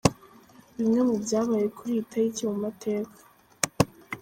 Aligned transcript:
Bimwe 0.77 1.01
mu 1.07 1.15
byabaye 1.23 1.65
kuri 1.75 1.89
iyi 1.93 2.03
tariki 2.09 2.43
mu 2.49 2.57
mateka. 2.63 3.17